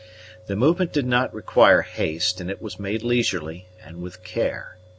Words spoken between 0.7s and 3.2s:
did not require haste, and it was made